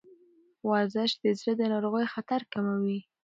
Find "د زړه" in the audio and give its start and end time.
1.23-1.63